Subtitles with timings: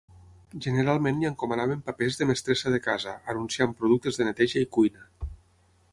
[0.65, 5.11] Generalment li encomanaven papers de mestressa de casa, anunciant productes de neteja i cuina.